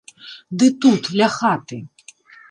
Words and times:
Ды 0.61 0.69
тут, 0.85 1.03
ля 1.19 1.27
хаты. 1.35 1.77